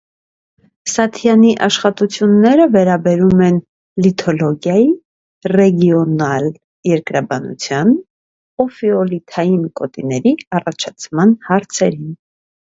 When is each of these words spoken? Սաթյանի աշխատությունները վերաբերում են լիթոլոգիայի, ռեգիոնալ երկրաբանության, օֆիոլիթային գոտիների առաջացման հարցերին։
Սաթյանի 0.91 1.49
աշխատությունները 1.65 2.63
վերաբերում 2.75 3.43
են 3.47 3.59
լիթոլոգիայի, 4.05 4.87
ռեգիոնալ 5.55 6.49
երկրաբանության, 6.93 7.93
օֆիոլիթային 8.67 9.63
գոտիների 9.83 10.37
առաջացման 10.61 11.37
հարցերին։ 11.51 12.13